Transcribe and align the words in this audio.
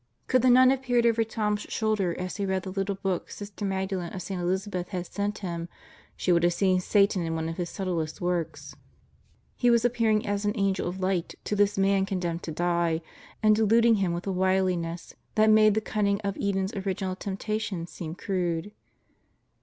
Could 0.25 0.41
the 0.41 0.49
nun 0.49 0.71
have 0.71 0.81
peered 0.81 1.05
over 1.05 1.23
Tom's 1.23 1.61
shoulder 1.69 2.19
as 2.19 2.37
he 2.37 2.45
read 2.47 2.63
the 2.63 2.71
little 2.71 2.95
book 2.95 3.29
Sister 3.29 3.63
Magdalen 3.63 4.11
of 4.15 4.23
St. 4.23 4.41
Elizabeth 4.41 4.89
had 4.89 5.05
sent 5.05 5.37
him 5.45 5.69
she 6.17 6.31
would 6.31 6.41
have 6.41 6.55
seen 6.55 6.79
Satan 6.79 7.21
in 7.23 7.35
one 7.35 7.47
of 7.47 7.57
his 7.57 7.69
subtlest 7.69 8.19
works. 8.19 8.75
He 9.55 9.69
was 9.69 9.85
appearing 9.85 10.25
as 10.25 10.43
an 10.43 10.53
Angel 10.57 10.87
of 10.87 10.99
Light 10.99 11.35
to 11.43 11.55
this 11.55 11.77
man 11.77 12.07
condemned 12.07 12.41
to 12.41 12.51
die 12.51 13.01
and 13.43 13.55
deluding 13.55 13.97
him 13.97 14.11
with 14.11 14.25
a 14.25 14.31
wiliness 14.31 15.13
that 15.35 15.51
makes 15.51 15.75
the 15.75 15.81
cunning 15.81 16.19
of 16.21 16.35
Eden's 16.35 16.73
original 16.73 17.15
temptation 17.15 17.85
seem 17.85 18.15
crude. 18.15 18.71